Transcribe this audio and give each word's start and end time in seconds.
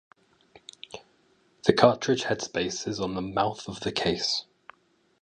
The 1.65 1.73
cartridge 1.73 2.23
headspaces 2.23 2.99
on 2.99 3.13
the 3.13 3.21
mouth 3.21 3.67
of 3.69 3.81
the 3.81 3.91
case. 3.91 4.45